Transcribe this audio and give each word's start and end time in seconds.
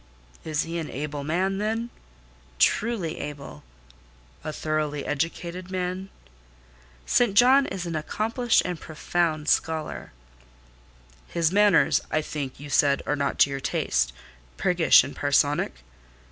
"Is 0.43 0.63
he 0.63 0.79
an 0.79 0.89
able 0.89 1.23
man, 1.23 1.59
then?" 1.59 1.91
"Truly 2.57 3.19
able." 3.19 3.63
"A 4.43 4.51
thoroughly 4.51 5.05
educated 5.05 5.69
man?" 5.69 6.09
"St. 7.05 7.35
John 7.35 7.67
is 7.67 7.85
an 7.85 7.95
accomplished 7.95 8.63
and 8.65 8.79
profound 8.79 9.47
scholar." 9.47 10.11
"His 11.27 11.51
manners, 11.51 12.01
I 12.09 12.23
think, 12.23 12.59
you 12.59 12.67
said 12.67 13.03
are 13.05 13.15
not 13.15 13.37
to 13.41 13.51
your 13.51 13.59
taste?—priggish 13.59 15.03
and 15.03 15.15
parsonic?" 15.15 15.83